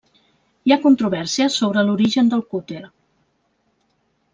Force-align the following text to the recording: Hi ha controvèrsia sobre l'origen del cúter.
Hi 0.69 0.73
ha 0.75 0.79
controvèrsia 0.85 1.47
sobre 1.57 1.85
l'origen 1.91 2.35
del 2.35 2.45
cúter. 2.55 2.83